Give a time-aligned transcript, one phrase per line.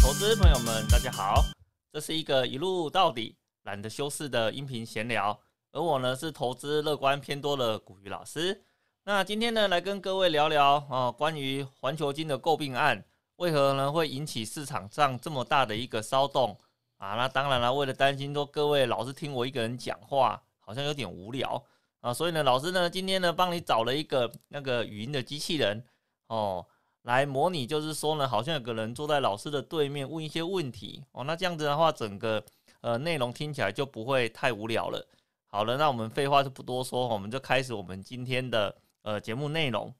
[0.00, 1.44] 投资朋友们，大家好，
[1.92, 5.38] 这是一个一路到底、懒得修饰的音频闲聊，
[5.72, 8.62] 而我呢是投资乐观偏多的古鱼老师。
[9.04, 13.04] 那今天呢，来跟各位聊聊啊，关于环球金的诟病案，
[13.36, 16.56] 为何呢会引起市场上这么大的一个骚动
[16.98, 17.14] 啊？
[17.14, 21.62] 那当然了，为了担心说各位老是听我一个人讲话，好像有点无聊
[22.00, 25.84] 啊，所以呢，老师呢今天呢帮你找了一个那个语音的机器人
[26.28, 26.64] 哦。
[27.02, 32.42] 来模拟，就是说呢，好像有个人坐在老师的对面问一些问题哦，那这样子的话，整个
[32.80, 35.04] 呃内容听起来就不会太无聊了。
[35.46, 39.92] 好了，那我们废话就不多说，我们就开始我们今天的呃节目内容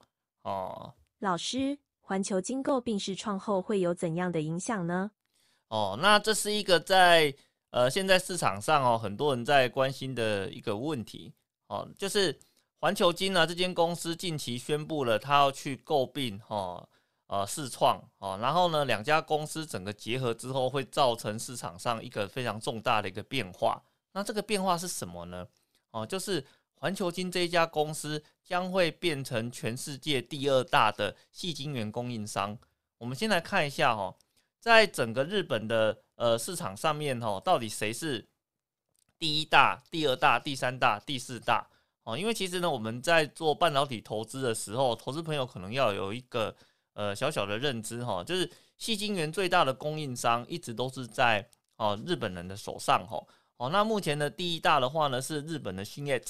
[0.43, 0.93] 哦。
[1.19, 5.11] 老师，环球金购病逝创后会有怎样的影响呢？
[5.67, 7.33] 哦，那这是一个在
[7.71, 11.33] 呃现在市场上哦很多人在关心的一个问题
[11.67, 12.39] 哦，就是
[12.79, 16.87] 环球金呢这间公司近期宣布了，他要去购并哈。
[17.33, 23.81] 呃，试创哦，然后呢，两家公司整个结合之后，会造成市场上一个非常重大的一个变化。
[24.11, 25.47] 那这个变化是什么呢？
[25.89, 32.55] 哦，就是环球金这一家公司将会变成全世界第二大的细晶圆供应商。
[32.99, 34.15] 我们先来看一下哈，
[34.59, 38.27] 在整个日本的呃市场上面哈，到底谁是
[39.17, 41.67] 第一大、第二大、第三大、第四大？
[42.03, 46.55] 哦，因为其实呢，我们在做半导体投资的时候，投资朋友可能要有一个。
[46.93, 53.23] 呃，小小的认知哈，就是细晶圆最大的供应商一直都是在哦日本人的手上哈。
[53.57, 56.21] 哦，那目前的第一大的话呢是日本的信越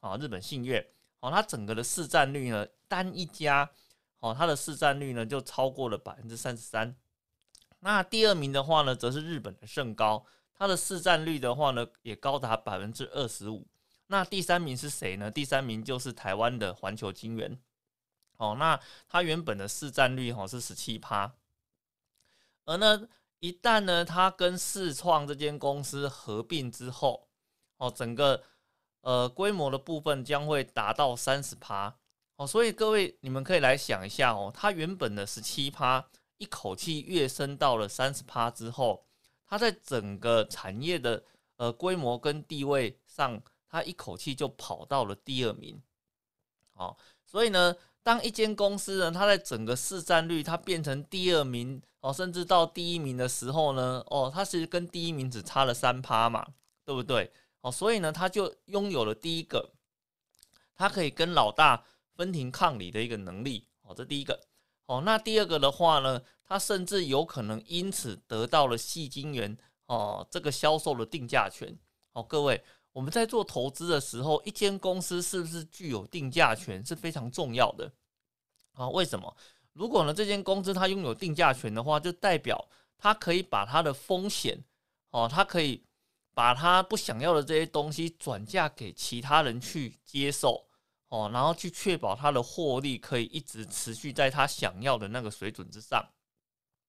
[0.00, 0.84] 啊，日本信越
[1.20, 3.68] 哦，它整个的市占率呢单一家
[4.20, 6.94] 哦，它的市占率呢就超过了百分之三十三。
[7.80, 13.66] 那第二名的话呢，则是日本的盛高，它的市占率的话呢也高达百分之二十五。
[14.06, 15.30] 那第三名是谁呢？
[15.30, 17.58] 第三名就是台湾的环球晶圆。
[18.42, 21.32] 哦，那它原本的市占率哈是十七趴，
[22.64, 23.08] 而呢，
[23.38, 27.28] 一旦呢它跟世创这间公司合并之后，
[27.76, 28.42] 哦，整个
[29.02, 31.96] 呃规模的部分将会达到三十趴，
[32.34, 36.04] 哦，所以各位你们可以来想一下哦，它原本的十七趴
[36.38, 39.06] 一口气跃升到了三十趴之后，
[39.46, 41.22] 它在整个产业的
[41.58, 45.80] 呃规模跟地位上，它一口气就跑到了第二名，
[46.72, 47.76] 哦，所以呢。
[48.02, 56.44] 当一间公司呢，它在整个市占率它变成第二名哦，甚至到第一名的时候呢，哦，它其实跟第一名只差了三趴嘛，
[56.84, 57.32] 对不对？
[57.60, 59.70] 哦，所以呢，它就拥有了第一个，
[60.74, 61.84] 它可以跟老大
[62.16, 64.40] 分庭抗礼的一个能力哦，这第一个。
[64.86, 71.78] 哦，那第二个的话呢，它甚至有可能因此得到了细晶圆哦这个销售的定价权。
[72.14, 72.62] 哦，各位。
[72.92, 77.90] 我们在做投资的时候，一间公司是不是具有定价权是非常重要的
[78.74, 78.88] 啊？
[78.90, 79.34] 为什么？
[79.72, 84.62] 如果呢这间公司它拥有定价权的话，就代表它可以把它的风险
[85.10, 85.82] 哦，它可以
[86.34, 90.66] 把它不想要的这些东西转嫁给其他人去接受
[91.08, 96.06] 哦，然后去确保它的获利可以一直持续在它想要的那个水准之上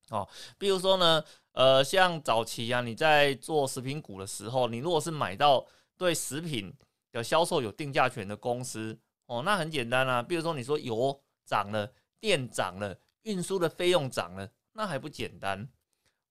[0.10, 0.28] 哦。
[0.58, 5.66] 比如说呢，呃，像早期啊，你在做食品股的时候，你如果是买到
[5.98, 6.74] 对食品
[7.12, 10.22] 的销售有定价权的公司哦，那很简单啊。
[10.22, 15.70] 比如说你说油涨了，电涨了，运输的费用涨了，那还不简单？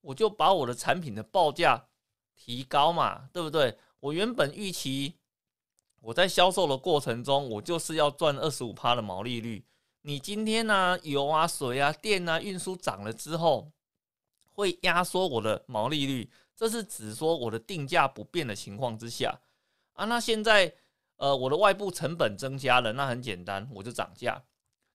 [0.01, 1.89] 我就把我的产品的报价
[2.35, 3.79] 提高嘛，对不对？
[4.01, 5.15] 我原本预期
[6.01, 9.65] 我在销售的过程中，我就是要赚二十五趴的毛利率。
[10.01, 13.71] 你今天呢，油啊、水啊、电啊，运输涨了之后，
[14.51, 16.29] 会压缩我的毛利率。
[16.57, 19.41] 这是指说我的定价不变的情况之下。
[19.95, 20.75] 啊，那现在，
[21.17, 24.43] 呃，我的外部成本增加了，那很简单，我就涨价。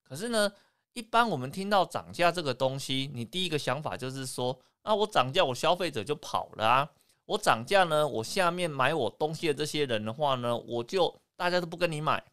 [0.03, 0.51] 可是呢，
[0.93, 6.89] 一般我们听到涨价这个东西，你第一个想法就是说，啊，我涨价，我消费者就跑了啊。
[7.25, 12.23] 我涨价呢，我下面买我东西的这些人的话呢，我就大家都不跟你买。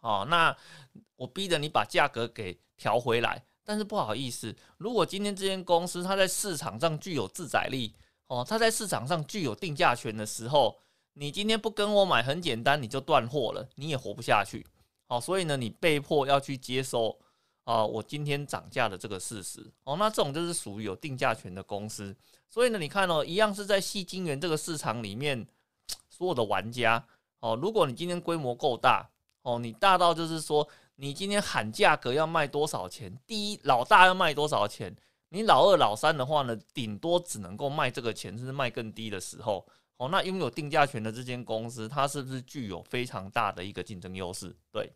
[0.00, 0.56] 哦，那
[1.16, 3.44] 我逼着你把价格给调回来。
[3.64, 7.94] 但是不好意思，如果今天这间公司它在市场上具有自载力，
[8.28, 10.78] 哦，它在市场上具有定价权的时候。
[11.16, 14.66] 你今天不跟我买，很简单，你就断货了，你也活不下去。
[15.06, 17.16] 好，所以呢，你被迫要去接收
[17.62, 19.64] 啊，我今天涨价的这个事实。
[19.84, 22.14] 哦，那这种就是属于有定价权的公司。
[22.50, 25.46] 所以呢，你看哦，一样是在细晶圆这个市场里面，
[26.10, 27.06] 所有的玩家
[27.38, 29.08] 哦，如果你今天规模够大
[29.42, 34.92] 哦，你大到就是说，你今天喊价格要卖多少钱，第一老大要卖多少钱，
[35.28, 39.64] 你老二老三的话呢，顶多只能够卖这个钱，甚至卖更低的时候。
[39.96, 44.54] 哦，那拥有定价权的这间公司，它是不是具有非常大的一个竞争优势？
[44.72, 44.92] 对，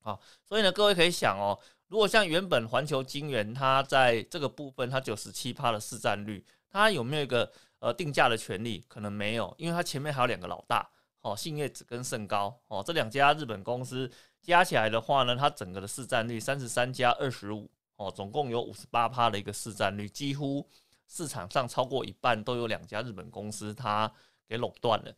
[0.00, 1.58] 好，所以呢，各位可以想哦，
[1.88, 8.82] 如果像原本环球金源它在这个部分它九十七趴的市占率，它有没有一个呃定价的权利？
[8.88, 10.88] 可能没有，因为它前面还有两个老大，
[11.20, 14.10] 哦，信业子跟盛高，哦，这两家日本公司
[14.40, 20.66] 加起来的话呢，它整个的市占率三十三加二十五，哦，总共有五十八趴的一个市占率，几乎
[21.10, 24.10] 市场上超过一半都有两家日本公司它
[24.46, 25.12] 给垄断了。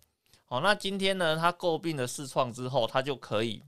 [0.46, 3.62] 好，那今天呢，它诟病了市创之后，它就可以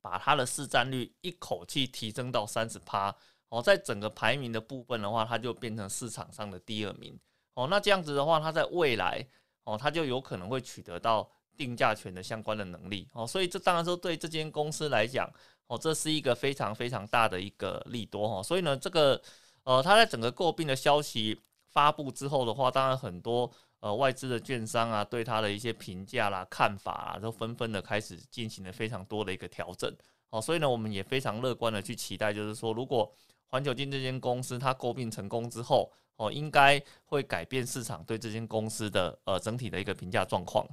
[0.00, 3.14] 把它的市占率一口气提升到三十趴。
[3.48, 7.18] 哦，在整个排名的部分的话，它就变成市场上的第二名。
[7.54, 9.26] 哦，那这样子的话，它在未来
[9.64, 13.08] 哦，它就有可能会取得到定价权的相关的能力。
[13.12, 15.30] 哦，所以这当然说对这间公司来讲，
[15.66, 18.28] 哦，这是一个非常非常大的一个利多。
[18.28, 19.20] 哈，所以呢，这个
[19.64, 23.50] 呃，它在整个诟病的消息发布之后的话，当然很多。
[23.82, 29.92] 呃，外资的券商啊，对它的一些评价啦、看法啊，都纷纷的开始进行了非常多的一个调整。
[30.30, 33.12] 哦，所以呢，我们也非常乐观的去期待，就是说，如果
[33.46, 40.64] 环球金这间公司它诟病成功之后，哦，应该会改变市场对这间公司的呃整体的一个评价状况。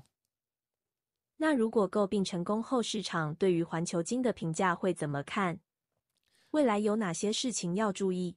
[1.37, 5.59] 那如果诟病成功后，市场对于环球金的评价会怎么看？
[6.51, 8.35] 未来有哪些事情要注意？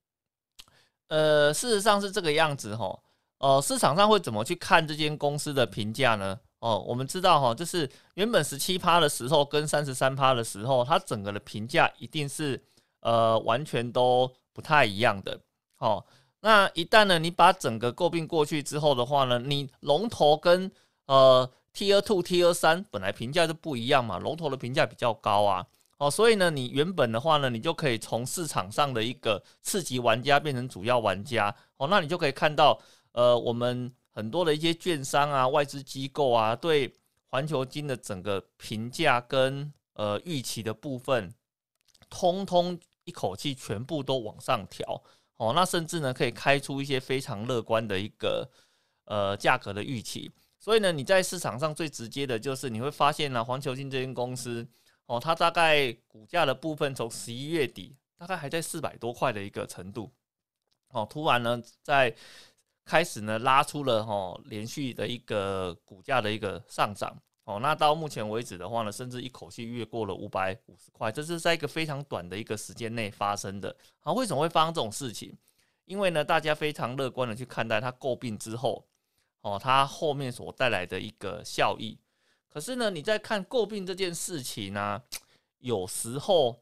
[1.13, 2.99] 呃，事实上是这个样子哈。
[3.37, 6.41] 呃，市场上会怎么去看这间公司的评价呢？
[6.61, 12.59] 哦，我们知道哈，就是原本十七趴的时候跟三十三趴的时候，它整个的评价一定是
[13.01, 15.39] 呃完全都不太一样的。
[15.81, 16.03] 哦，
[16.41, 20.73] 那一旦呢，你把整个诟病过去之后的话呢，你龙头跟
[21.05, 25.67] 呃 T 二 two T 二三本来评价就不一样嘛，龙头的评价比较高啊。
[26.03, 31.55] 哦，所以呢，你原本的话呢，你就可以从市场上的一个次级玩家变成主要玩家。
[31.77, 32.77] 哦，那你就可以看到。
[33.13, 36.93] 呃，我们很多的一些券商啊、外资机构啊，对
[37.29, 41.33] 环球金的整个评价跟呃预期的部分，
[42.11, 45.01] 通通一口气全部都往上调
[45.37, 45.53] 哦。
[45.55, 48.51] 那甚至呢，可以开出一些非常乐观的一个
[49.05, 50.33] 呃价格的预期。
[50.59, 54.67] 所以呢，你在市场上最直接的就是你会发现呢，环球金这间公司
[55.13, 60.11] 哦，它大概股价的部分从十一月底大概还在四百多块的一个程度
[60.89, 62.17] 哦，突然呢在
[62.83, 67.15] 开始呢，拉出了哈连续的一个股价的一个上涨
[67.45, 73.77] 哦，那到目前为止的话呢，甚至一口气越过了五百五十块，这是在一个非常短的一个时间内发生的。
[74.01, 75.37] 好，为什么会发生这种事情？
[75.85, 78.87] 因为呢，大家非常乐观的去看待它诟病之后，
[79.43, 81.99] 哦，它后面所带来的一个效益。
[82.53, 85.01] 可是呢，你在看诟病这件事情呢，
[85.59, 86.61] 有时候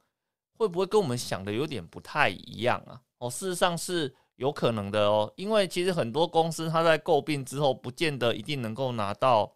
[0.53, 3.01] 会不会跟我们想的有点不太一样啊？
[3.19, 4.15] 哦，事实上是。
[4.37, 9.55] 有可能的哦，因为其实很多公司它在诟病之后，不见得一定能够拿到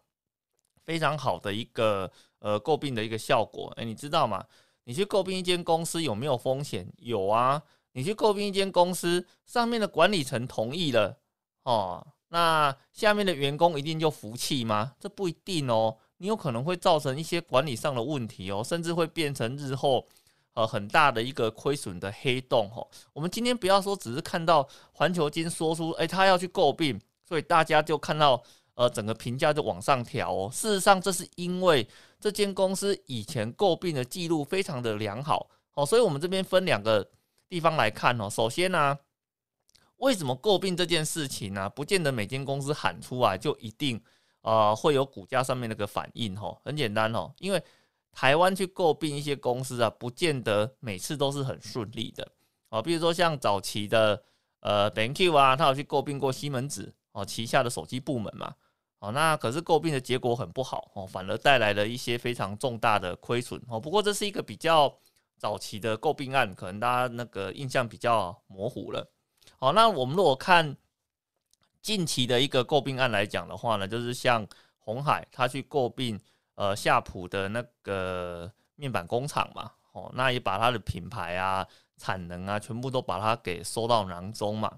[0.83, 3.73] 非常好的一个呃诟病的一个效果。
[3.77, 4.45] 哎，你知道吗？
[4.83, 6.87] 你去诟病一间公司有没有风险？
[6.97, 7.63] 有啊。
[7.93, 11.17] 你去诟病一间公司，上面的管理层同意了
[11.63, 14.93] 哦，那下面的员工一定就服气吗？
[14.99, 15.97] 这不一定哦。
[16.17, 20.07] 你有可能会造成一些管理上的问题哦，甚至会变成日后。
[20.57, 22.81] 呃，很大的一个亏损的黑洞哈。
[23.11, 26.97] 我们今天不要说只是看到环球金说出，哎，他要去诟病，
[27.27, 28.41] 所以大家就看到
[28.75, 30.49] 呃整个评价就往上调哦。
[30.53, 31.85] 事实上，这是因为
[32.21, 35.85] 这间公司以前诟病的记录非常的良好哦。
[35.85, 37.05] 所以我们这边分两个
[37.49, 38.29] 地方来看哦。
[38.29, 38.97] 首先呢，
[39.97, 41.69] 为什么诟病这件事情呢？
[41.69, 44.01] 不见得每间公司喊出来就一定
[44.45, 46.57] 呃会有股价上面那个反应哈。
[46.63, 47.61] 很简单哦，因为。
[48.17, 52.25] 台湾去诟病一些公司啊，不见得每次都是很顺利的
[52.69, 52.81] 哦。
[52.81, 54.23] 比如说像早期的
[54.61, 58.55] 呃 BenQ 啊，他有去诟病过西门子哦旗下的手机部门嘛，
[58.99, 63.77] 哦那可是诟病的结果很不好哦，反而带来了一些非常重大的亏损哦。
[63.77, 64.97] 不过这是一个比较
[65.37, 69.05] 早期的诟病案，可能大家那个印象比较模糊了。
[69.57, 70.77] 好，那我们如果看
[71.85, 74.47] 近期的一个诟病案来讲的话呢，就是像
[74.79, 76.19] 红海他去诟病。
[76.57, 84.71] 呃，夏普的那个面板工厂嘛，哦，那也把它的品牌啊、产能啊，全部都把它给收到囊中嘛，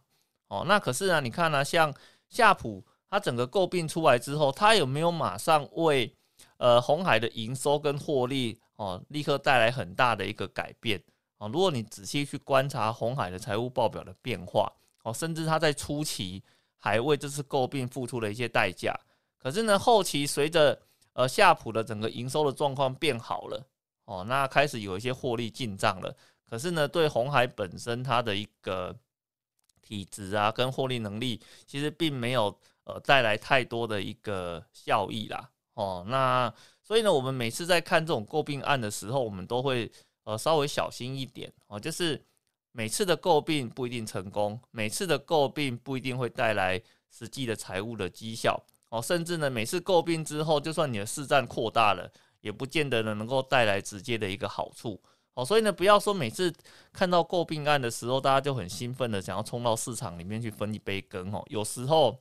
[0.48, 1.94] 哦，那可是呢，你看呢，像
[2.30, 6.12] 夏普，它整个诟病出来之后，它有没有马上为
[6.58, 11.00] 呃红海的营收跟获利哦，立刻带来很大的一个改变
[11.38, 11.48] 哦？
[11.48, 14.74] 如果你仔细去观察红海的财务报表的变化
[15.04, 16.44] 哦，甚至它在初期
[16.78, 18.98] 还为这次诟病付出了一些代价，
[19.38, 20.80] 可是呢，后期随着
[21.14, 23.68] 呃，夏普的整个营收的状况变好了
[24.06, 26.16] 哦，那开始有一些获利进账了。
[26.48, 28.96] 可是呢，对红海本身它的一个
[29.82, 35.50] 体质啊，跟获利能力，其实并没有呃带来太多的一个效益啦。
[35.74, 36.54] 哦，那
[36.84, 39.92] 所以呢，我们每次在看这种诟病案的时候，我们都会
[40.24, 42.24] 呃稍微小心一点哦，就是
[42.78, 46.80] 每次的诟病不一定成功，每次的诟病不一定会带来
[47.10, 52.08] 实际的财务的绩效哦，甚至呢每次诟病之后，就算你的市占扩大了，
[52.40, 55.02] 也不见得呢能够带来直接的一个好处
[55.34, 55.44] 哦。
[55.44, 56.54] 所以呢，不要说每次
[56.94, 61.44] 看到诟病案的时候，大家就很兴奋的想要冲到市场里面去分一杯羹哦。
[61.48, 62.16] 有时候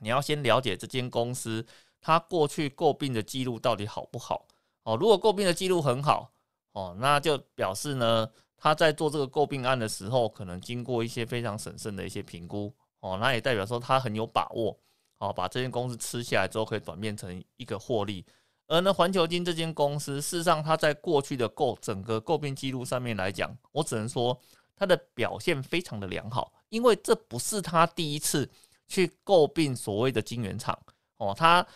[0.00, 1.64] 你要先了解这间公司
[2.00, 4.44] 它过去诟病的记录到底好不好。
[4.82, 6.32] 哦，如果诟病的记录很好，
[6.72, 8.28] 哦，那就表示呢，
[8.60, 14.76] 他在做这个诟病案的时候，可能经过一些非常审慎的一些评估，哦，那也代表说他很有把握，
[15.18, 18.26] 哦，把这间公司吃下来之后，可以转变成一个获利。
[18.66, 24.38] 而呢，环球金这间公司，事实上它在过去的购整个诟病记录上面来讲，我只能说
[24.76, 28.50] 它的表现非常的良好，因为这不是他第一次
[28.86, 30.78] 去诟病所谓的晶圆厂，
[31.18, 31.66] 哦，他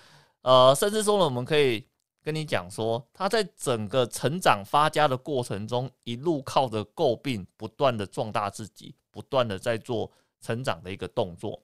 [0.42, 1.86] 呃，甚至说呢，我们可以。
[2.24, 10.10] 跟你讲说，他在整个成长发家的过程中，一路靠着诟病，不断的壮大自己，不断的在做
[10.40, 11.60] 成长的一个动作。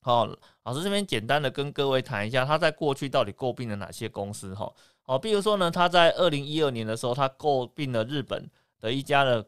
[0.00, 0.26] 好，
[0.64, 4.54] 老师这边简单的跟各位谈一下，他在过去到底诟病了哪些公司？
[4.54, 4.72] 哈，
[5.02, 8.48] 好，比如说呢，他在二零一二年的时候，他诟病了日本
[8.80, 9.46] 的一家的，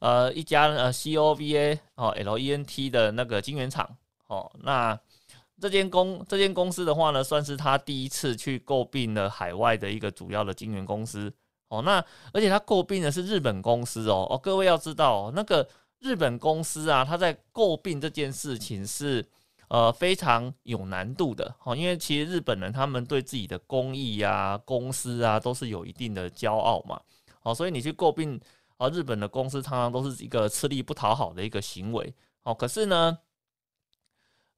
[0.00, 3.96] 呃，一家呃 COVA 哦 LENT 的那个晶圆厂。
[4.26, 5.00] 哦，那。
[5.60, 11.30] 这间公这间公司的话呢，算是他第一次去诟病了海外的一个主要的晶圆公司
[11.68, 11.82] 哦。
[11.82, 12.02] 那
[12.32, 19.24] 而且他诟病的是日本公司哦哦，各位要知道，那个日本公司啊，他在诟病这件事情是
[19.68, 26.98] 呃非常有难度的哦，因为其实日本人他们对自己的工艺啊、公司啊都是有一定的骄傲嘛。
[27.42, 28.40] 哦，所以你去诟病
[28.78, 32.14] 啊日本的公司，常常都是一个吃力不讨好的一个行为
[32.44, 32.54] 哦。
[32.54, 33.18] 可是呢？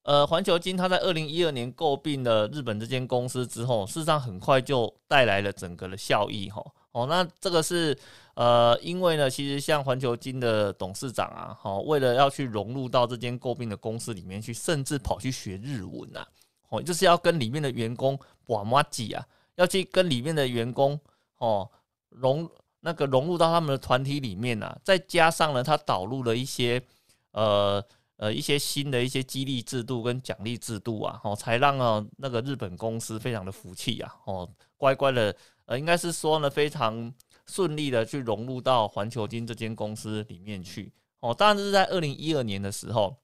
[0.05, 6.61] 呃，环球金它在二零一二年诟病了日本这间公司之后，事实上很快就带来了整个的效益哈。
[6.91, 7.97] 哦，那这个是
[8.35, 16.27] 呃，因为呢，其实像环球金的董事长啊，哦，为了要去融入到这间诟病的公司里面去，甚至跑去学日文呐，
[16.69, 20.99] 哦，就是要跟里面的员工把马吉啊，要去跟里面的员工
[21.39, 21.71] 哦
[22.09, 26.83] 融那个融入到他们的团体里面呐，再加上呢，他导入了一些
[27.31, 27.81] 呃。
[28.23, 35.35] 呃，一些新的一些激励制度跟奖励制度啊，哦，才让啊那个日本公司非常的服气啊，哦，乖乖的，
[35.67, 37.13] 呃，应该是说呢，非常
[37.47, 43.17] 顺利的去融入到环球金这间公司里面去，哦，当然是在二零一二年的时候，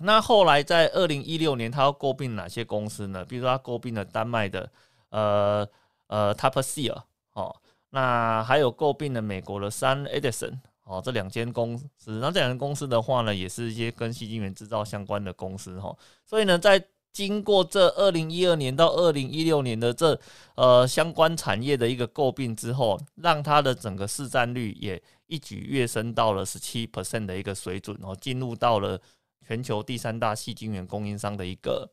[0.00, 3.24] 那后来在二零一六年，他要诟病哪些公司呢？
[3.24, 4.70] 比如说他诟病了丹麦的，
[5.08, 5.66] 呃
[6.08, 7.56] 呃 t a p s e r 哦，
[7.88, 10.58] 那还有诟病了美国的 Sun Edison。
[10.86, 11.88] 哦，这两间公司，
[12.20, 15.92] 那这两间公司的话呢，也是一些跟细晶圆制造相关的公司哈。
[16.24, 16.80] 所以呢，在
[17.12, 20.16] 经过这二零一二年到二零一六年的这
[20.54, 29.00] 呃相关产业的一个诟病之后，让它的整个市占率也一举跃升到了十七 percent 的一个水准，然后进入到了
[29.44, 31.90] 全球第三大细晶圆供应商的一个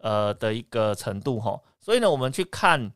[0.00, 1.58] 呃的一个程度哈。
[1.80, 2.92] 所以呢，我们去看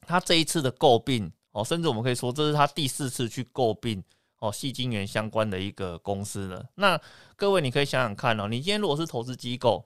[0.00, 1.30] 它这一次的诟病。
[1.56, 4.04] 哦，甚至我们可以说，这是他第四次去诟病
[4.40, 6.62] 哦，细晶圆相关的一个公司了。
[6.74, 7.00] 那
[7.34, 9.82] 各位，你可以想想看哦，你今天如果是投资机构，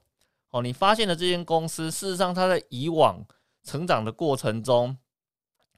[0.50, 3.24] 哦，你发现了这间公司，事实上它在以往
[3.62, 4.96] 成长的过程中，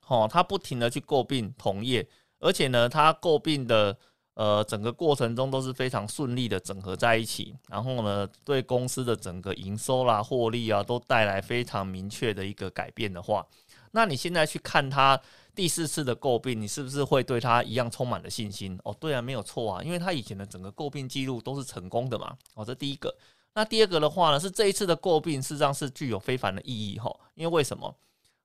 [0.06, 2.08] 哦，它不停的去诟病同业，
[2.38, 3.94] 而且呢，它诟病的
[4.32, 13.46] 呃整个过程中都是非常顺利的整合在一起，然后呢，对公司的整个营收啦、获利啊，都带来非常明确的一个改变的话，
[13.90, 15.20] 那你现在去看它。
[15.54, 18.78] 第四次的诟病，你是不是会对他一样充满了信心？
[18.84, 22.36] 哦，对啊，没有错啊，因为他以前的整个诟病记录都是成功的嘛。
[22.54, 23.14] 哦，这第一个。
[23.54, 27.14] 那第二个的话呢，是这一次的诟病，事实上是具有非凡的意义哈。
[27.34, 27.94] 因为为什么？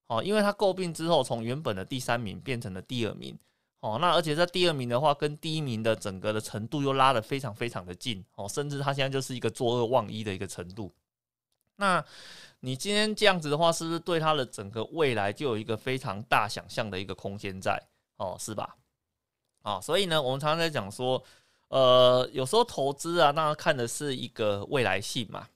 [0.07, 3.37] 哦，因为他诟病之后，从原本的第三名变成了第二名。
[3.79, 8.23] 哦，那而且在第二名的话，跟第一名的整个的程度又拉得非常非常的近。
[8.35, 10.91] 哦，甚至他现在就是一个作恶忘一的一个程度。
[11.77, 12.03] 那
[12.59, 17.81] 你今天这样子的话，是不是对他的整个未来就有一个非常大想象的一个空间在？
[18.17, 18.75] 哦，是吧？
[19.61, 21.23] 啊，所以呢，我们常常在讲说，
[21.67, 25.47] 呃，有时候投资啊，那看的是一个未来性嘛，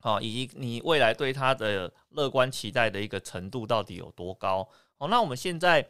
[0.00, 4.68] 好，以及你未来对它的乐观期待的一个程度到底有多高？
[4.98, 5.88] 哦，那我们现在，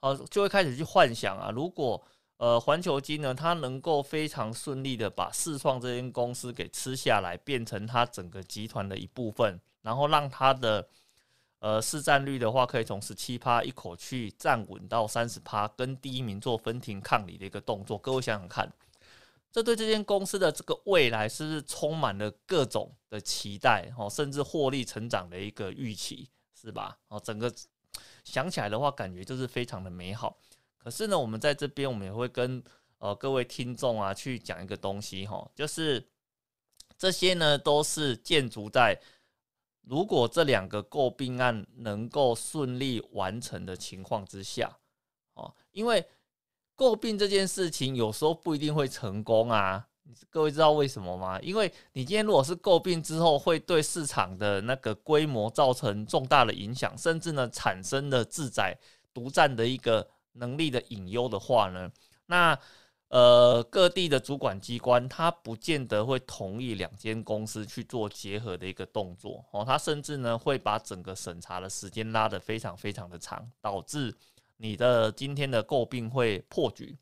[0.00, 2.02] 呃，就会开始去幻想啊，如果
[2.38, 10.88] 呃，环球金呢，它能够非常顺利的把世创这间公司给吃下来，变成它整个集团的一部分，然后让它的
[11.60, 17.96] 呃市占率的话，可以从十七趴一口气站稳到三十趴，跟第一名做分庭抗礼的一个动作。
[17.96, 18.68] 各位想想看，
[19.52, 23.92] 这对这间公司的这个未来是不是充满了各种的期待？
[23.96, 26.28] 哦，甚至获利成长的一个预期，
[26.60, 26.98] 是吧？
[27.06, 27.54] 哦，整个。
[28.24, 30.38] 想起来的话，感觉就是非常的美好。
[30.78, 32.64] 可是呢，我们在这边，我们也会跟
[32.98, 36.02] 呃各位听众啊去讲一个东西哈，就是
[36.96, 38.98] 这些呢都是建筑在
[39.86, 44.78] 如果这两个诟病案能够顺利完成的情况之下
[45.34, 46.04] 哦，因为
[46.76, 49.86] 诟病这件事情有时候不一定会成功啊。
[50.28, 51.40] 各位知道为什么吗？
[51.40, 58.78] 因为你今天如果是诟病之后，会对市场的那个规模造成重大的影响，甚至呢产生了自宰
[59.14, 61.90] 独占的一个能力的隐忧的话呢，
[62.26, 62.58] 那
[63.14, 74.12] 呃各地的主管机关他不见得会同意两间公司去做结合的一个动作哦，他甚至呢会把整个审查的时间拉得非常非常的长，导致
[74.56, 76.98] 你的今天的诟病会破局，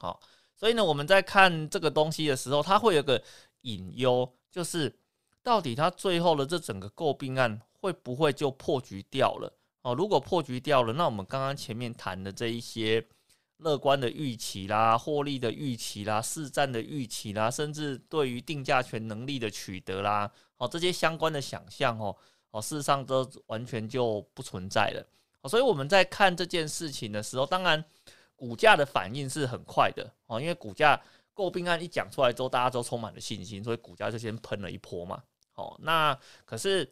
[0.00, 0.20] 好。
[0.56, 3.22] 所以呢，我们在看这个东西的时候，它会有个
[3.60, 4.94] 隐忧，就是
[5.44, 9.50] 到底它最后的这整个诟病案会不会就破局掉了？
[9.82, 13.06] 哦，如果破局掉了，那我们刚刚前面谈的这一些
[13.60, 22.16] 乐观的预期啦、获利的预期啦、市占的预期啦，甚至对于定价权能力的取得啦，哦，这些相关的想象哦，
[22.50, 25.06] 哦，事实上都完全就不存在了。
[25.48, 27.84] 所以我们在看这件事情的时候，当然。
[28.40, 30.98] 股价的反应是很快的哦，因为股价
[31.34, 35.22] 诟病案一讲出来之后，大家都充满了信心，所以股价就先喷了一波嘛。
[35.56, 36.90] 哦，那可是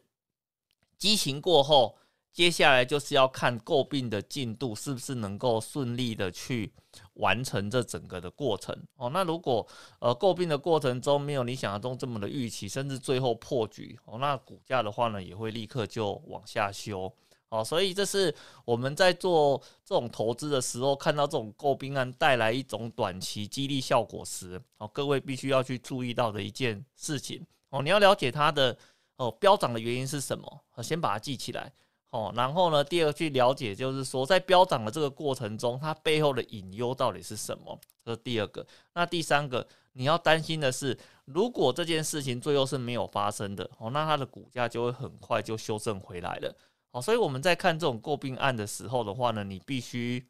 [0.99, 1.97] 激情过后，
[2.31, 6.71] 接下来就是要看诟病的进度是不是能够顺利的去
[7.15, 8.75] 完成这整个的过程。
[8.95, 9.67] 哦，那如果
[9.99, 17.11] 呃诟病的过程中没有你想象中这么的预期，甚至最后破局，哦，那股价的话呢，也会立刻就往下修。
[17.49, 18.33] 哦，所以这是
[18.63, 27.43] 我们在做这种投资的时候，看到这种诟病案带来一种短期激励效果时，哦，各位必须要去注意到的一件事情。
[27.71, 28.77] 哦，你要了解它的
[29.17, 31.73] 哦飙涨的原因是什么，先把它记起来。
[32.11, 37.79] 哦，然后呢，第二去了解就是说，在飙涨的这个过程中，它背后的隐忧到底是什么？
[38.03, 38.65] 这是第二个。
[38.95, 46.55] 那第三个，你要担心的是，如果这件事情最后是没有发生的，哦，那它的股价就会很快就修正回来了。
[46.91, 50.25] 好，所以我们在看这种诟病案的时候的话呢，你必须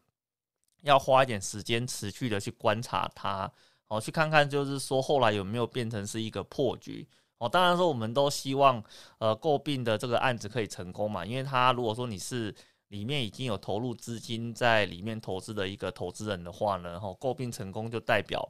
[0.81, 3.49] 要花一点时间持续的去观察它，
[3.87, 7.07] 好，去看看就是说后来有没有变成是一个破局。
[7.39, 8.83] 哦，当然说我们都希望
[9.17, 12.53] 呃诟病的这个案子可以成功嘛，因为他如果说你是
[12.89, 18.47] 里面已经有投入资金在里面投资的一个投资人的话呢，哈，诟病成功就代表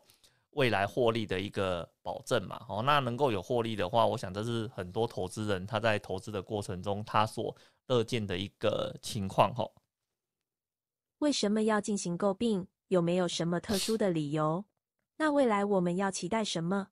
[0.52, 2.66] 未来获利的一个保证嘛。
[2.68, 7.56] 哦，那能够有获利的话，我想这是很多投资人他在投资的过程中他所
[7.88, 9.70] 乐见的一个情况哈，
[11.20, 12.68] 为什么要进行诟病？
[12.88, 14.66] 有没有什么特殊的理由？
[15.18, 16.88] 那未来我们要期待什么？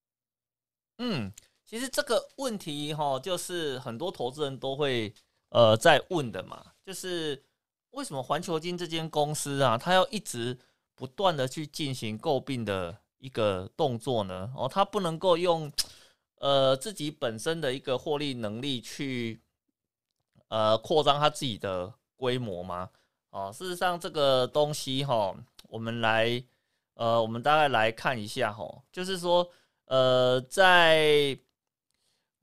[0.99, 1.31] 嗯，
[1.67, 5.13] 其实这个问题哈，就是很多投资人都会
[5.49, 7.43] 呃在问的嘛，就是
[7.91, 10.57] 为什么环球金这间公司啊，它要一直
[10.95, 14.51] 不断的去进行诟病的一个动作呢？
[14.55, 15.71] 哦，它不能够用
[16.39, 19.41] 呃自己本身的一个获利能力去。
[20.49, 22.89] 呃，扩张它自己的规模吗？
[23.31, 25.35] 哦，事实上这个东西哈，
[25.67, 26.41] 我们来
[26.93, 29.45] 呃，我们大概来看一下哈，就是说
[29.87, 31.37] 呃，在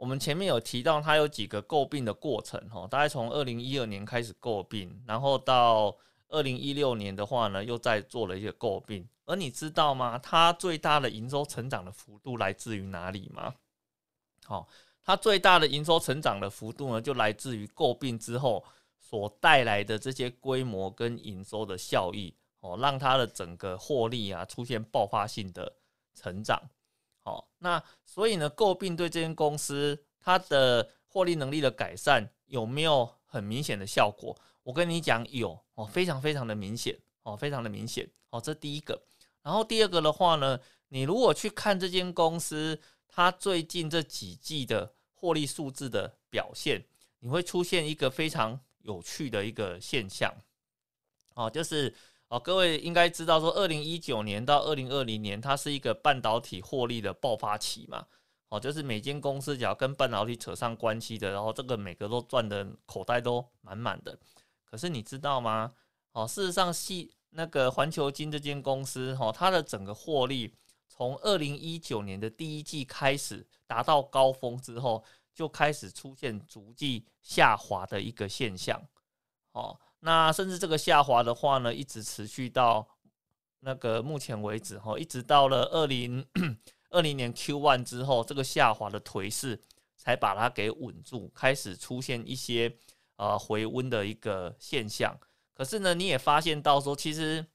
[0.04, 5.96] 我们前面有提到，它有几个诟病的过程哈，大概从二零一二年开始诟病，然后到
[6.28, 9.08] 二零一六年的话呢，又在做了一些诟病。
[9.24, 10.18] 而你知道吗？
[10.18, 13.54] 它最大的营收成长的幅度来自于哪里吗？
[14.44, 14.68] 好。
[15.02, 18.62] 它最大的营收成长的幅度呢，就来自于诟病之后
[18.98, 25.74] 所带来的这些规模跟营收的效益哦，让它的整个获利啊出现爆发性的
[26.14, 26.60] 成长。
[27.24, 34.38] 好，那所以呢，诟病对这间公司它的获利能力的改善有没有很明显的效果？
[34.62, 39.02] 我跟你讲，有哦，非常非常的明显哦，非常的明显哦，这第一个。
[39.42, 40.60] 然后第二个的话呢，
[40.90, 42.80] 你如果去看这间公司。
[43.16, 46.84] 它最近这几季的获利数字的表现，
[47.20, 50.34] 你会出现一个非常有趣的一个现象，
[51.37, 51.94] 哦，就是
[52.28, 58.06] 哦，各位应该知道说，二零一九年到二零二零年，它是一个半导体获利的爆发期嘛，
[58.48, 64.18] 哦，就是每间公司只要跟半导体扯上关系的，然后这个每个都赚的口袋都满满的。
[64.64, 65.72] 可是你知道吗？
[66.12, 70.54] 哦，事实上，系那个环球金这间公司，哈，它的整个获利。
[70.87, 78.80] 从二零一九年的第一季开始达到高峰之后，就开始出现逐季下滑的一个现象。
[79.50, 82.86] 哦，那甚至这个下滑的话呢，一直持续到
[83.60, 86.22] 那个目前为止，哈，一直到了二零
[86.90, 89.58] 二零年 Q one 之后，这个下滑的颓势
[89.96, 92.76] 才把它给稳住，开始出现一些
[93.16, 95.18] 呃回温的一个现象。
[95.54, 97.46] 可是呢，你也发现到说，其实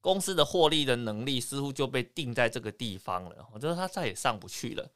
[0.00, 4.90] 公司的获利的能力似乎就被定在这个地方了，我觉得它再也上不去了。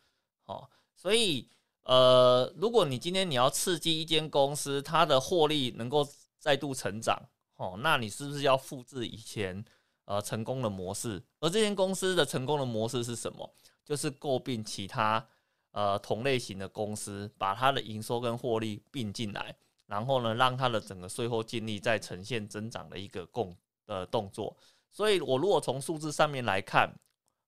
[0.47, 1.47] 哦，所以
[1.83, 6.09] 呃，如果你今天你要刺激一间公司它的获利能够
[6.41, 7.17] 再度成长，
[7.55, 9.65] 哦，那你是不是要复制以前
[10.07, 11.23] 呃成功的模式？
[11.39, 13.49] 而这间公司的成功的模式是什么？
[13.85, 15.25] 就是诟病其他
[15.73, 19.55] 呃同类型的公司，把它的营收跟获利并进来。
[19.87, 24.57] 然后呢，让它的整个税后净利再呈现增长的一个共呃动作。
[24.89, 26.89] 所以，我如果从数字上面来看，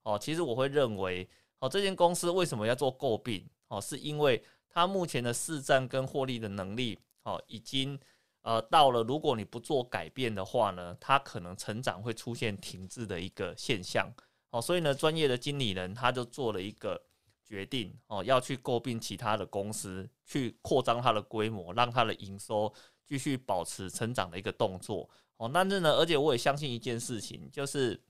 [0.03, 1.29] 哦，其实我会认为，
[1.61, 3.49] 哦，这间公司为什么要做诟病？
[3.69, 7.97] 哦，是因为它目前的市占跟获利的能力，哦，已经
[8.43, 14.13] 呃到了，如果你不做改变的话呢，它可能成长会出现停滞的一个现象。
[14.51, 17.03] 哦，所以呢，专业的经理人他就做了一个。
[17.45, 22.73] 决定哦，要去诟病其他的公司，去扩张它的规模，让它的营收
[23.05, 25.51] 继续保持成长的一个动作哦。
[25.53, 28.03] 但是呢，而且我也相信一件事情，就是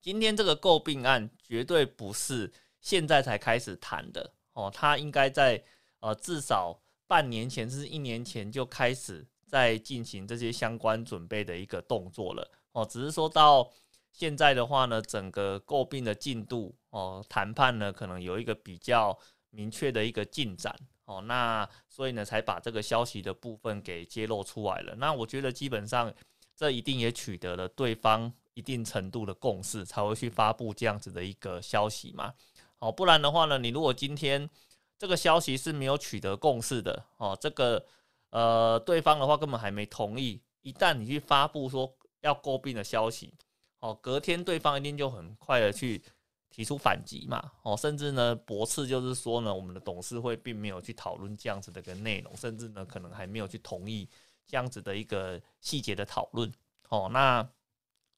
[0.00, 5.62] 今天这个诟病案绝对不是现在才开始谈的哦，它应该在
[5.98, 6.80] 呃至少
[7.10, 13.68] 半年前甚至一年前就开始在进行这些相关准备的一个动作了哦，只是说到。
[14.12, 19.16] 现在的话呢，整个诟病的进度哦，谈判呢可能有一个比较
[19.50, 24.96] 明确的一个进展哦，那所以呢才把这个消息的部分给揭露出来了。
[24.96, 26.12] 那我觉得基本上
[26.56, 32.34] 这一定也取得了对方一定程度的共识，才会去发布这样子的一个消息嘛。
[32.80, 34.50] 哦，不然的话呢，你如果今天
[35.00, 37.82] 这个消息是没有取得共识的哦，这个
[38.28, 43.32] 呃对方的话根本还没同意，一旦你去发布说要诟病的消息。
[43.78, 46.02] 哦，隔天对方一定就很快的去
[46.50, 54.06] 提出反击嘛，哦，甚至呢驳斥，就是说呢，我们的董事会并没有去讨论这样子的一个内容，甚至呢可能还没有去同意
[54.46, 56.52] 这样子的一个细节的讨论，
[56.90, 57.48] 哦，那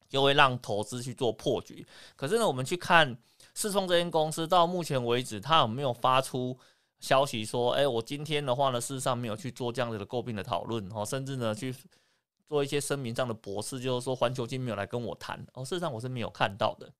[0.09, 1.87] 就会让投资去做破局。
[2.17, 3.17] 可是呢，我们去看
[3.55, 6.59] 世创这间公司到目前为止，它有没有发出
[7.03, 11.71] 消息说，哎，我今天的话呢，事实上没有去做这样子的诟病的讨论，哦，甚至呢去。
[12.49, 16.93] 做一些声明上的博士，就是说环球金没有来跟我谈哦，事实上我是没有看到的。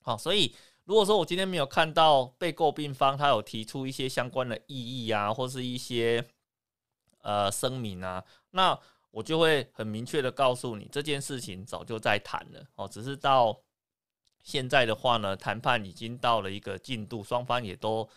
[0.00, 4.74] 好，所以如果说我今天没有看到被诟病方他有提出一些相关的异
[5.06, 6.26] 议啊，或是一些
[7.20, 8.76] 呃声明啊，那
[9.12, 13.56] 我就会很明确的告诉你，这件事情早就在谈了哦，只是到
[14.42, 18.08] 现在的话呢，谈判已经到了一个进度，双方也都。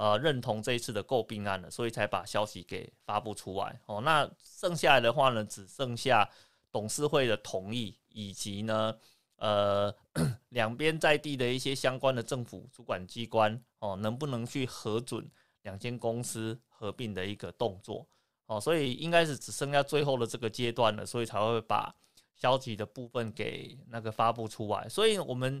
[0.00, 4.00] 呃，认同这一次的诟病案了，所以才把消息给发布出来哦。
[4.00, 6.30] 那剩下来的话呢，只剩下
[6.70, 8.96] 董事会的同意，以及呢，
[9.38, 9.92] 呃，
[10.50, 15.28] 两边在地的一些相关的政府主管机关哦，能不能去核准
[15.62, 18.06] 两间公司合并的一个动作
[18.46, 18.60] 哦？
[18.60, 21.92] 所以应该是只剩下最后的这个阶段了，所以才会把
[22.36, 24.88] 消极的部分给那个发布出来。
[24.88, 25.60] 所以我们。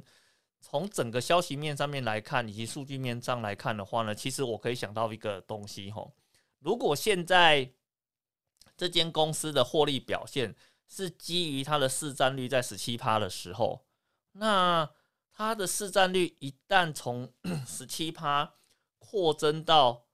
[0.60, 6.12] 从整个消息面上面来看，以及数据面上来看的话呢，其实我可以想到一个东西吼，
[6.58, 7.72] 如果现在
[8.76, 10.54] 这间公司的获利表现
[10.86, 13.86] 是基于它的市占率在十七趴的时候，
[14.32, 14.90] 那
[15.32, 17.32] 它的市占率一旦从
[17.66, 18.54] 十七趴
[18.98, 20.06] 扩增到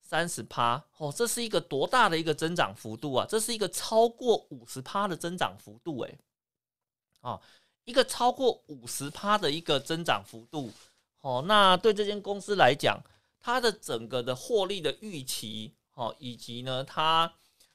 [0.00, 3.26] 三十趴，哦，这是一个多大的一个增长幅度啊！
[3.26, 6.18] 这是一个超过五十趴的增长幅度，诶。
[7.20, 7.40] 啊。
[7.84, 10.70] 一个超过五十趴的一个增长幅度，
[11.20, 12.98] 哦，那对这间公司来讲，
[13.38, 17.30] 它的整个的获利的预期，哦，以及呢，它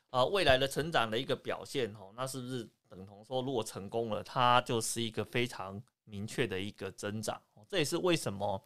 [0.09, 7.39] 呃未来的成长的一个表现，哦，那是不是等同说，如果成功了，它就是一个非常明确的一个增长？
[7.69, 8.59] 这也是为什么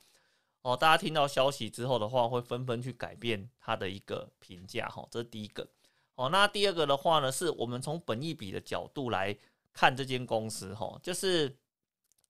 [0.62, 5.68] 哦，大家听到消息之后的话，会纷纷去改变它的一个评价，哈，这是第一个。
[6.16, 9.38] 哦，那第二个的话呢，是我们从本益比的角度来。
[9.74, 11.58] 看这间公司哈，就是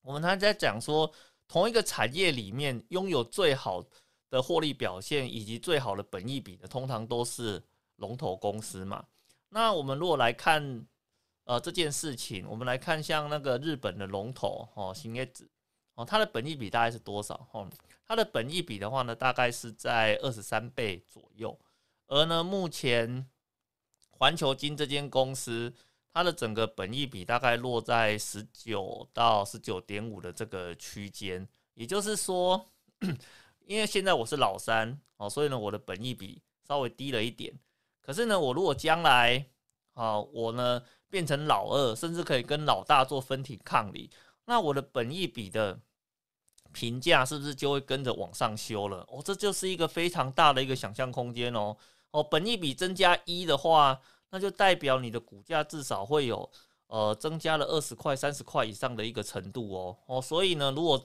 [0.02, 1.12] 我们还在讲说，
[1.46, 3.84] 同一个产业里面拥有最好
[4.30, 7.62] 的获利表现以及最好的本益比的，通常都是
[7.98, 9.06] 龙头公司嘛。
[9.50, 10.86] 那我们如果来看
[11.44, 15.50] 呃这件事情，我们来看像那个日本的龙头哦，新叶子
[15.96, 17.46] 哦，它的本益比大概是多少？
[17.52, 17.70] 哦，
[18.08, 21.60] 它的本益比的话呢，大概是在二十三倍左右。
[22.08, 23.28] 而呢，目前
[24.12, 25.74] 环球金这间公司。
[26.14, 32.70] 它的整个本益比大概落在十九到十九点五的这个区间，也就是说，
[33.66, 37.52] 因为现在我是老三哦，所以呢，我的本益比稍微低了一点。
[38.00, 39.44] 可是呢，我如果将来
[39.94, 44.12] 啊，我呢变成老二，甚至可以跟老大做分体抗礼，
[44.46, 45.80] 那我的本益比的
[46.72, 49.08] 评价是不是就会跟着往上修了？
[49.10, 51.76] 哦，这就是一个非常大的一个想象空间哦。
[52.12, 54.00] 哦，本益比增加一的话，
[54.34, 56.50] 那就代表你的股价至少会有
[56.88, 61.00] 呃增加了二十块、三十块以上的一个程度哦哦，所以呢，如果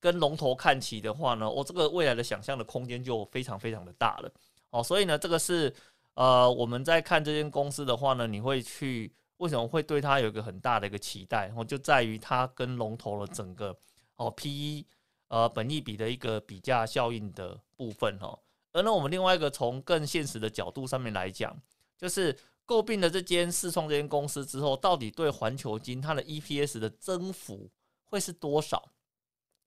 [0.00, 4.32] 跟龙头看齐的话呢，我这个未来的想象的空间就非常非常的大了
[4.70, 5.70] 哦，所以呢，这个是
[6.14, 11.52] 呃我们在看这间公司的话呢，你会去为什么会对它有一个很大的一个期待？
[11.54, 13.76] 哦，就在于它跟龙头的整个
[14.16, 14.86] 哦 P E
[15.28, 18.38] 呃本益比的一个比价效应的部分哦。
[18.72, 21.54] 而呢，我们另外一个从更现实的角度上面来讲，
[21.96, 27.70] 就是诟病了这间四创这间公司之后，到底对环球金它的 EPS 的增幅
[28.04, 28.90] 会是多少？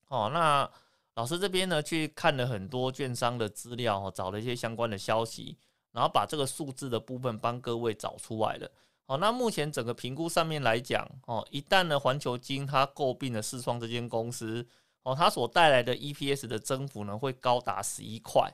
[0.07, 0.69] 哦，那
[1.15, 5.57] 老师这边呢去看了很多券商的资料，哦，找了一些相关的消息，
[5.91, 8.71] 然后把这个数字的部分帮各位找出来了。
[9.05, 14.67] 哦，那目前整个评估上面来讲，哦，一旦呢环球金它诟病了四创这间公司，
[15.03, 18.53] 哦，它所带来的 EPS 的增幅呢会高达十一块。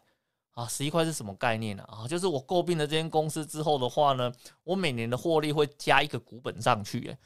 [0.56, 1.84] 啊，十一块是什么概念呢？
[1.84, 4.32] 啊，就是我诟病了这间公司之后的话呢，
[4.64, 7.18] 我每年的获利会加一个股本上去，诶，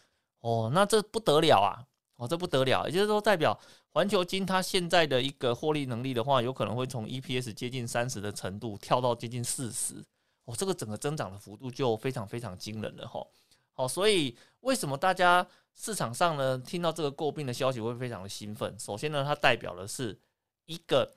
[0.42, 1.86] 哦，那这不得了啊！
[2.16, 3.58] 哦，这不得了，也就是说，代表
[3.92, 10.04] 环球金它现在的一个获利能力的话，有可能会从 EPS 接近三十的程度跳到接近四十，
[10.46, 13.26] 哦，这个整个增长的幅度就非常非常惊人了哈。
[13.74, 18.76] 好，所以为什么大家市场上呢听到这个诟病的消息会非常的兴奋？
[18.78, 20.20] 首先呢，它代表的是
[20.66, 21.10] 一个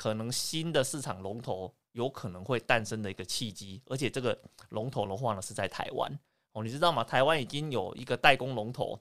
[0.00, 4.38] 可能新的市场龙头有可能会诞生的一个契机，而且这个
[4.70, 6.10] 龙头的话呢是在台湾
[6.52, 7.04] 哦，你知道吗？
[7.04, 8.98] 台湾已经有一个代工龙头。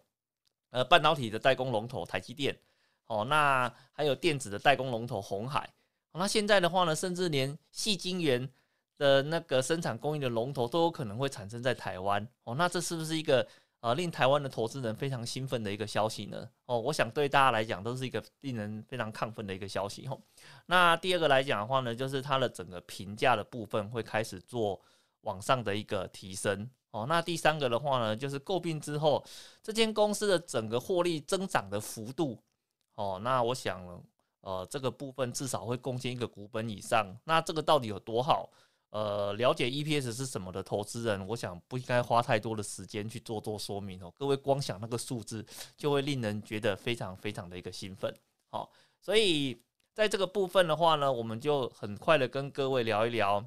[0.71, 2.59] 呃，半导体的代工龙头台积电，
[3.07, 5.67] 哦，那还有电子的代工龙头红海，
[6.11, 8.47] 那现在的话呢，甚至连细晶圆
[8.97, 13.47] 的那个生产工艺的龙头都有可能会产生在台湾，哦，那这是不是一个
[13.81, 16.49] 呃令台湾的投资人非常兴奋的一个消息呢？
[16.65, 20.07] 哦，我想对大家来讲都是一个令人非常亢奋的一个消息。
[20.07, 20.21] 吼，
[20.65, 24.79] 那第二个来讲的话呢，就是它的整个评价的部分会开始做
[25.21, 26.69] 往上的一个提升。
[26.91, 29.23] 哦，那第三个的话呢，就是诟病之后，
[29.61, 32.41] 这间公司的整个获利增长的幅度，
[32.95, 34.03] 哦，那我想，
[34.41, 37.15] 呃，这个部分至少会贡献一个股本以上。
[37.25, 38.49] 那这个到底有多好？
[38.89, 44.11] 呃，了解 EPS 是什么的投资人，我想不应该花太多的时间去做做说明哦。
[44.17, 45.45] 各位光想那个数字，
[45.77, 48.13] 就会令人觉得非常非常的一个兴奋。
[48.49, 49.61] 好，所以
[49.93, 53.45] 在这个部分的话呢，我们就很快的跟各位聊一聊，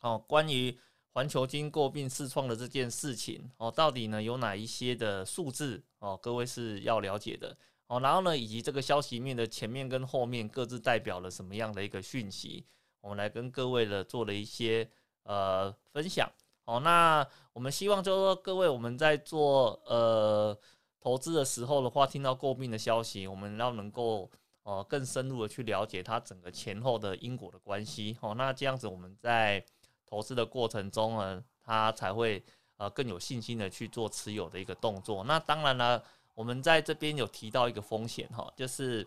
[0.00, 0.78] 哦，关于。
[1.14, 6.16] 环球金购并试创的这件事情哦，到底呢有哪一些的数字哦？
[6.22, 7.56] 各位是要了解的
[7.88, 7.98] 哦。
[7.98, 12.64] 然后呢，以及这个消息面的前面跟后面各自代表了什么样的一个讯息，
[13.00, 14.88] 我们来跟各位的做了一些
[15.22, 16.30] 呃分享
[16.64, 16.80] 哦。
[16.80, 20.58] 那我们希望就是说，各位我们在做呃
[21.00, 24.30] 投资的时候的话，听到诟病的消息，我们要能够
[24.62, 28.34] 呃更深入的去了解它整个前后的因果的关系哦。
[28.34, 29.64] 那这样子我们在。
[30.10, 32.42] 投资的过程中呢，他才会
[32.78, 35.22] 呃更有信心的去做持有的一个动作。
[35.24, 39.06] 那当然了，我们在这边有提到一个风险哈，就是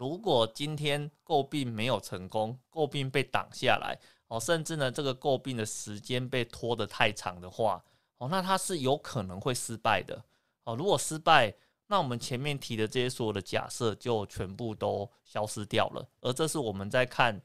[0.00, 7.84] 如果今天诟病没有成功，诟病被挡下来哦，甚至呢这个诟病的时间被拖得太长的话
[8.16, 10.24] 哦，那它是有可能会失败的
[10.64, 10.74] 哦。
[10.74, 11.54] 如果失败，
[11.86, 16.08] 那我们前面提的这些所有的假设就全部都消失掉了。
[16.22, 17.38] 而这是我们在看。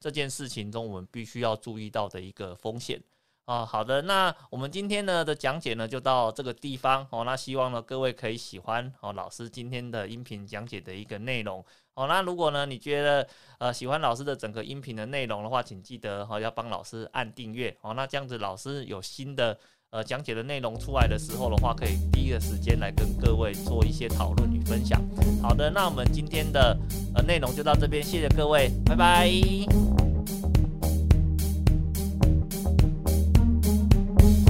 [0.00, 3.02] 这件事情中，我们必须要注意到的一个风险
[3.48, 3.66] 哦。
[3.66, 7.24] 好的，那我们今天呢的讲解呢就到这个地方哦。
[7.24, 12.06] 那希望呢各位可以喜欢哦老师今天的音频讲解的一个内容哦。
[12.06, 13.26] 那如果呢你觉得
[13.58, 17.94] 呃喜欢老师的整个音频的内容的话，请记得哈要帮老师按订阅哦。
[17.94, 19.58] 那这样子老师有新的
[19.90, 25.00] 呃讲解的内容出来的时候的话，可以第一个时间来跟各位做一些讨论与分享。
[25.42, 26.76] 好的，那我们今天的
[27.14, 29.97] 呃内容就到这边，谢谢各位，拜拜。